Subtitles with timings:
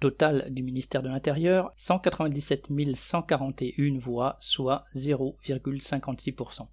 [0.00, 6.68] Total du ministère de l'Intérieur, 197 141 voix, soit 0,56%.